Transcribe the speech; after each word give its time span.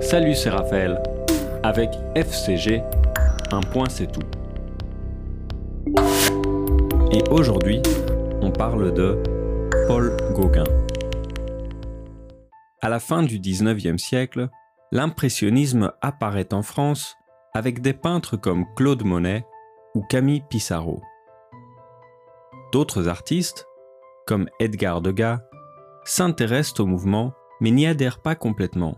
Salut, 0.00 0.34
c'est 0.34 0.50
Raphaël. 0.50 1.02
Avec 1.62 1.90
FCG, 2.14 2.82
un 3.52 3.60
point 3.60 3.88
c'est 3.88 4.10
tout. 4.10 4.26
Et 7.12 7.22
aujourd'hui, 7.30 7.82
on 8.40 8.50
parle 8.50 8.92
de 8.94 9.22
Paul 9.86 10.16
Gauguin. 10.34 10.64
À 12.80 12.88
la 12.88 13.00
fin 13.00 13.22
du 13.22 13.38
19e 13.38 13.98
siècle, 13.98 14.48
l'impressionnisme 14.92 15.92
apparaît 16.00 16.52
en 16.52 16.62
France 16.62 17.16
avec 17.54 17.80
des 17.82 17.94
peintres 17.94 18.36
comme 18.36 18.66
Claude 18.76 19.04
Monet 19.04 19.44
ou 19.94 20.02
Camille 20.08 20.42
Pissarro. 20.48 21.02
D'autres 22.72 23.08
artistes, 23.08 23.66
comme 24.26 24.48
Edgar 24.60 25.00
Degas, 25.00 25.40
s'intéressent 26.04 26.80
au 26.80 26.86
mouvement 26.86 27.32
mais 27.60 27.70
n'y 27.70 27.86
adhèrent 27.86 28.20
pas 28.20 28.34
complètement. 28.34 28.96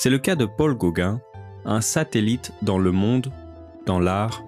C'est 0.00 0.10
le 0.10 0.20
cas 0.20 0.36
de 0.36 0.44
Paul 0.44 0.76
Gauguin, 0.76 1.20
un 1.64 1.80
satellite 1.80 2.52
dans 2.62 2.78
le 2.78 2.92
monde, 2.92 3.32
dans 3.84 3.98
l'art 3.98 4.44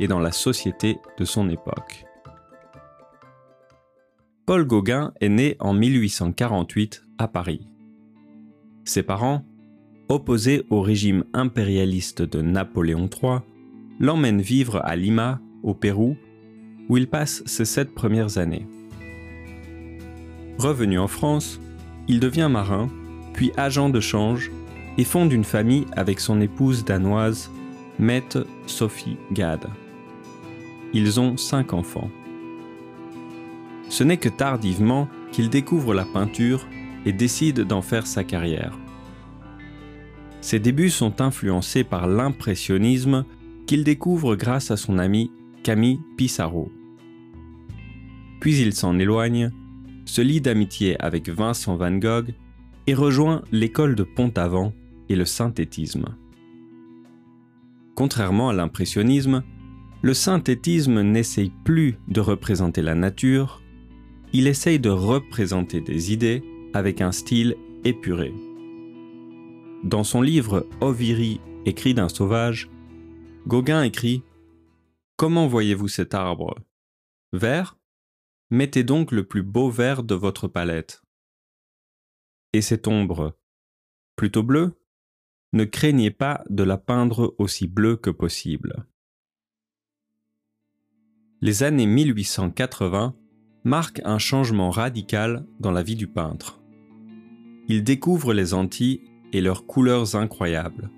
et 0.00 0.08
dans 0.08 0.18
la 0.18 0.32
société 0.32 0.96
de 1.18 1.26
son 1.26 1.50
époque. 1.50 2.06
Paul 4.46 4.64
Gauguin 4.64 5.12
est 5.20 5.28
né 5.28 5.58
en 5.60 5.74
1848 5.74 7.04
à 7.18 7.28
Paris. 7.28 7.68
Ses 8.84 9.02
parents, 9.02 9.44
opposés 10.08 10.64
au 10.70 10.80
régime 10.80 11.24
impérialiste 11.34 12.22
de 12.22 12.40
Napoléon 12.40 13.06
III, 13.06 13.40
l'emmènent 14.00 14.40
vivre 14.40 14.80
à 14.86 14.96
Lima, 14.96 15.38
au 15.62 15.74
Pérou, 15.74 16.16
où 16.88 16.96
il 16.96 17.08
passe 17.08 17.42
ses 17.44 17.66
sept 17.66 17.94
premières 17.94 18.38
années. 18.38 18.66
Revenu 20.56 20.98
en 20.98 21.08
France, 21.08 21.60
il 22.08 22.20
devient 22.20 22.48
marin, 22.50 22.88
puis 23.34 23.52
agent 23.58 23.90
de 23.90 24.00
change, 24.00 24.50
et 24.98 25.04
fonde 25.04 25.32
une 25.32 25.44
famille 25.44 25.86
avec 25.92 26.20
son 26.20 26.40
épouse 26.40 26.84
danoise, 26.84 27.50
Mette 27.98 28.38
Sophie 28.66 29.16
Gade. 29.32 29.68
Ils 30.92 31.20
ont 31.20 31.36
cinq 31.36 31.72
enfants. 31.72 32.10
Ce 33.88 34.04
n'est 34.04 34.16
que 34.16 34.28
tardivement 34.28 35.08
qu'il 35.32 35.50
découvre 35.50 35.94
la 35.94 36.04
peinture 36.04 36.66
et 37.04 37.12
décide 37.12 37.60
d'en 37.60 37.82
faire 37.82 38.06
sa 38.06 38.24
carrière. 38.24 38.78
Ses 40.40 40.58
débuts 40.58 40.90
sont 40.90 41.20
influencés 41.20 41.84
par 41.84 42.06
l'impressionnisme 42.06 43.24
qu'il 43.66 43.82
découvre 43.84 44.36
grâce 44.36 44.70
à 44.70 44.76
son 44.76 44.98
ami 44.98 45.30
Camille 45.62 46.00
Pissarro. 46.16 46.70
Puis 48.40 48.58
il 48.58 48.74
s'en 48.74 48.98
éloigne 48.98 49.50
se 50.04 50.20
lie 50.20 50.40
d'amitié 50.40 51.00
avec 51.02 51.28
Vincent 51.28 51.76
Van 51.76 51.92
Gogh 51.92 52.34
et 52.86 52.94
rejoint 52.94 53.42
l'école 53.52 53.94
de 53.94 54.02
Pont-Aven 54.02 54.72
et 55.08 55.16
le 55.16 55.24
synthétisme. 55.24 56.16
Contrairement 57.94 58.48
à 58.48 58.52
l'impressionnisme, 58.52 59.42
le 60.02 60.14
synthétisme 60.14 61.00
n'essaye 61.02 61.52
plus 61.64 61.98
de 62.08 62.20
représenter 62.20 62.82
la 62.82 62.94
nature, 62.94 63.62
il 64.32 64.46
essaye 64.48 64.80
de 64.80 64.90
représenter 64.90 65.80
des 65.80 66.12
idées 66.12 66.42
avec 66.74 67.00
un 67.00 67.12
style 67.12 67.56
épuré. 67.84 68.34
Dans 69.84 70.04
son 70.04 70.22
livre 70.22 70.66
Oviri, 70.80 71.40
écrit 71.66 71.94
d'un 71.94 72.08
sauvage, 72.08 72.68
Gauguin 73.46 73.82
écrit 73.82 74.22
Comment 75.16 75.46
voyez-vous 75.46 75.88
cet 75.88 76.14
arbre? 76.14 76.56
Vert? 77.32 77.78
Mettez 78.50 78.82
donc 78.82 79.12
le 79.12 79.24
plus 79.24 79.42
beau 79.42 79.70
vert 79.70 80.02
de 80.02 80.14
votre 80.14 80.48
palette. 80.48 81.02
Et 82.52 82.60
cette 82.60 82.88
ombre, 82.88 83.36
plutôt 84.16 84.42
bleue, 84.42 84.74
ne 85.54 85.64
craignez 85.64 86.10
pas 86.10 86.44
de 86.50 86.62
la 86.62 86.76
peindre 86.76 87.34
aussi 87.38 87.66
bleue 87.66 87.96
que 87.96 88.10
possible. 88.10 88.84
Les 91.40 91.62
années 91.62 91.86
1880 91.86 93.14
marquent 93.64 94.02
un 94.04 94.18
changement 94.18 94.68
radical 94.68 95.46
dans 95.60 95.72
la 95.72 95.82
vie 95.82 95.96
du 95.96 96.06
peintre. 96.06 96.60
Il 97.68 97.82
découvre 97.82 98.34
les 98.34 98.52
Antilles 98.52 99.00
et 99.32 99.40
leurs 99.40 99.64
couleurs 99.66 100.14
incroyables. 100.14 100.90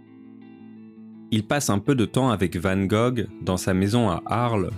Il 1.30 1.46
passe 1.46 1.70
un 1.70 1.78
peu 1.78 1.94
de 1.94 2.04
temps 2.04 2.30
avec 2.30 2.56
Van 2.56 2.84
Gogh 2.84 3.28
dans 3.42 3.56
sa 3.56 3.74
maison 3.74 4.08
à 4.08 4.20
Arles 4.26 4.70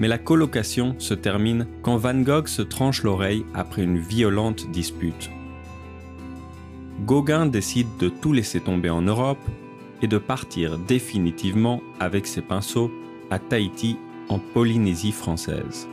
mais 0.00 0.08
la 0.08 0.16
colocation 0.16 0.94
se 0.98 1.12
termine 1.12 1.66
quand 1.82 1.98
Van 1.98 2.18
Gogh 2.18 2.48
se 2.48 2.62
tranche 2.62 3.02
l'oreille 3.02 3.44
après 3.52 3.82
une 3.82 3.98
violente 3.98 4.70
dispute. 4.70 5.30
Gauguin 7.06 7.46
décide 7.46 7.96
de 7.98 8.10
tout 8.10 8.32
laisser 8.32 8.60
tomber 8.60 8.90
en 8.90 9.00
Europe 9.00 9.40
et 10.02 10.06
de 10.06 10.18
partir 10.18 10.78
définitivement 10.78 11.82
avec 11.98 12.26
ses 12.26 12.42
pinceaux 12.42 12.90
à 13.30 13.38
Tahiti 13.38 13.96
en 14.28 14.38
Polynésie 14.38 15.12
française. 15.12 15.88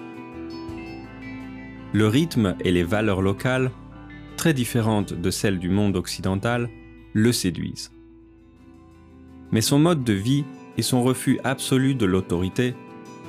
Le 1.93 2.07
rythme 2.07 2.55
et 2.59 2.71
les 2.71 2.83
valeurs 2.83 3.21
locales, 3.21 3.71
très 4.35 4.53
différentes 4.53 5.13
de 5.13 5.31
celles 5.31 5.59
du 5.59 5.69
monde 5.69 5.95
occidental, 5.95 6.69
le 7.13 7.31
séduisent. 7.31 7.91
Mais 9.51 9.61
son 9.61 9.79
mode 9.79 10.03
de 10.03 10.13
vie 10.13 10.43
et 10.77 10.81
son 10.81 11.03
refus 11.03 11.39
absolu 11.45 11.95
de 11.95 12.05
l'autorité 12.05 12.75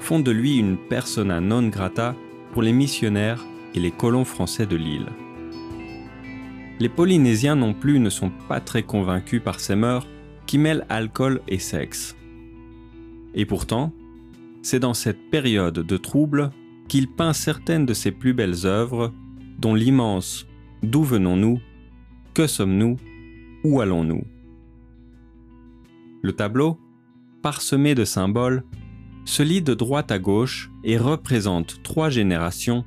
font 0.00 0.18
de 0.18 0.32
lui 0.32 0.56
une 0.56 0.76
persona 0.76 1.40
non 1.40 1.68
grata 1.68 2.16
pour 2.52 2.62
les 2.62 2.72
missionnaires 2.72 3.44
et 3.74 3.80
les 3.80 3.92
colons 3.92 4.24
français 4.24 4.66
de 4.66 4.76
l'île. 4.76 5.06
Les 6.80 6.88
Polynésiens 6.88 7.56
non 7.56 7.74
plus 7.74 7.98
ne 7.98 8.10
sont 8.10 8.30
pas 8.48 8.60
très 8.60 8.84
convaincus 8.84 9.42
par 9.42 9.58
ces 9.58 9.74
mœurs 9.74 10.06
qui 10.46 10.58
mêlent 10.58 10.86
alcool 10.88 11.40
et 11.48 11.58
sexe. 11.58 12.16
Et 13.34 13.46
pourtant, 13.46 13.92
c'est 14.62 14.80
dans 14.80 14.94
cette 14.94 15.30
période 15.30 15.80
de 15.80 15.96
trouble 15.96 16.50
qu'il 16.88 17.08
peint 17.08 17.32
certaines 17.32 17.84
de 17.84 17.94
ses 17.94 18.12
plus 18.12 18.32
belles 18.32 18.64
œuvres, 18.64 19.12
dont 19.58 19.74
l'immense 19.74 20.46
D'où 20.82 21.02
venons-nous 21.02 21.60
Que 22.34 22.46
sommes-nous 22.46 22.96
Où 23.64 23.80
allons-nous? 23.80 24.22
Le 26.22 26.32
tableau, 26.32 26.78
parsemé 27.42 27.96
de 27.96 28.04
symboles, 28.04 28.64
se 29.24 29.42
lit 29.42 29.62
de 29.62 29.74
droite 29.74 30.12
à 30.12 30.18
gauche 30.18 30.70
et 30.84 30.96
représente 30.96 31.82
trois 31.82 32.10
générations, 32.10 32.84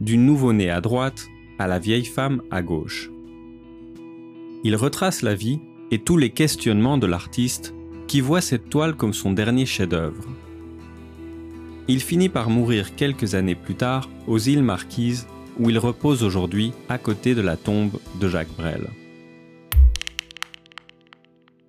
du 0.00 0.18
nouveau-né 0.18 0.68
à 0.68 0.80
droite 0.80 1.26
à 1.58 1.66
la 1.66 1.78
vieille 1.78 2.04
femme 2.04 2.42
à 2.50 2.62
gauche. 2.62 3.10
Il 4.64 4.74
retrace 4.74 5.22
la 5.22 5.36
vie 5.36 5.60
et 5.92 6.00
tous 6.00 6.16
les 6.16 6.30
questionnements 6.30 6.98
de 6.98 7.06
l'artiste 7.06 7.74
qui 8.08 8.20
voit 8.20 8.40
cette 8.40 8.68
toile 8.68 8.96
comme 8.96 9.14
son 9.14 9.32
dernier 9.32 9.66
chef-d'œuvre. 9.66 10.24
Il 11.86 12.00
finit 12.00 12.28
par 12.28 12.50
mourir 12.50 12.96
quelques 12.96 13.36
années 13.36 13.54
plus 13.54 13.76
tard 13.76 14.08
aux 14.26 14.38
îles 14.38 14.64
Marquises 14.64 15.28
où 15.60 15.70
il 15.70 15.78
repose 15.78 16.24
aujourd'hui 16.24 16.72
à 16.88 16.98
côté 16.98 17.36
de 17.36 17.40
la 17.40 17.56
tombe 17.56 17.98
de 18.20 18.28
Jacques 18.28 18.54
Brel. 18.56 18.88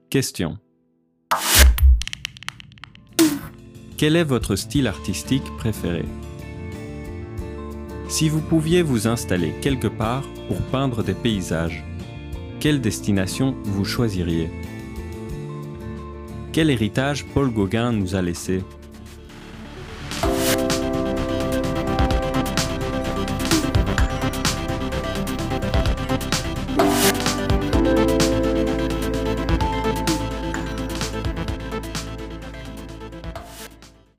Question. 0.10 0.58
Quel 3.98 4.16
est 4.16 4.24
votre 4.24 4.56
style 4.56 4.88
artistique 4.88 5.46
préféré? 5.58 6.06
Si 8.08 8.30
vous 8.30 8.42
pouviez 8.42 8.82
vous 8.82 9.08
installer 9.08 9.54
quelque 9.62 9.88
part 9.88 10.24
pour 10.48 10.58
peindre 10.72 11.04
des 11.04 11.14
paysages, 11.14 11.84
quelle 12.60 12.82
destination 12.82 13.56
vous 13.64 13.86
choisiriez? 13.86 14.50
Quel 16.52 16.70
héritage 16.70 17.26
Paul 17.26 17.52
Gauguin 17.52 17.94
nous 17.94 18.16
a 18.16 18.22
laissé? 18.22 18.64